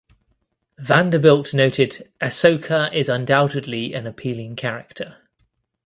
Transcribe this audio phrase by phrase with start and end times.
[0.79, 5.17] Vanderbilt noted "Ahsoka is undoubtedly an appealing character".